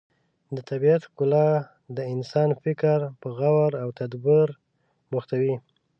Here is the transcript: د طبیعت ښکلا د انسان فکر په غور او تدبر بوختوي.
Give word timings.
د 0.55 0.57
طبیعت 0.69 1.01
ښکلا 1.09 1.47
د 1.97 1.97
انسان 2.13 2.49
فکر 2.63 2.99
په 3.21 3.27
غور 3.37 3.71
او 3.83 3.89
تدبر 3.99 4.47
بوختوي. 5.11 5.55